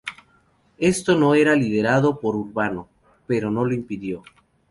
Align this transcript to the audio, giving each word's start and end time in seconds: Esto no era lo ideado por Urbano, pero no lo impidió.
Esto 0.79 1.15
no 1.15 1.35
era 1.35 1.55
lo 1.55 1.61
ideado 1.63 2.19
por 2.19 2.35
Urbano, 2.35 2.89
pero 3.27 3.51
no 3.51 3.63
lo 3.65 3.75
impidió. 3.75 4.23